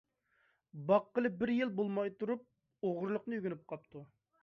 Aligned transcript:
باققىلى 0.87 1.31
بىر 1.43 1.53
يىل 1.57 1.73
بولماي 1.81 2.15
تۇرۇپ، 2.25 2.89
ئوغرىلىقنى 2.91 3.41
ئۆگىنىپ 3.43 3.67
قاپتۇ. 3.73 4.07